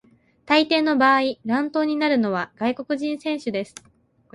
[0.47, 3.75] 大抵の場合、乱闘になるのは外国人選手です。